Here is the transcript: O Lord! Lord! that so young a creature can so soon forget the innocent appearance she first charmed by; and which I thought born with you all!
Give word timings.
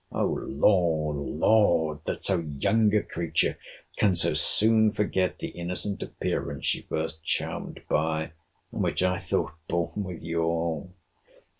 O 0.11 0.25
Lord! 0.25 1.17
Lord! 1.27 1.99
that 2.05 2.23
so 2.25 2.39
young 2.39 2.91
a 2.95 3.03
creature 3.03 3.59
can 3.97 4.15
so 4.15 4.33
soon 4.33 4.93
forget 4.93 5.37
the 5.37 5.49
innocent 5.49 6.01
appearance 6.01 6.65
she 6.65 6.81
first 6.81 7.23
charmed 7.23 7.81
by; 7.87 8.31
and 8.71 8.81
which 8.81 9.03
I 9.03 9.19
thought 9.19 9.53
born 9.67 9.91
with 10.03 10.23
you 10.23 10.41
all! 10.41 10.93